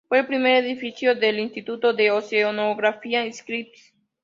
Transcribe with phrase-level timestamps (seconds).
[0.09, 3.93] Fue el primer edificio del Instituto de Oceanografía Scripps.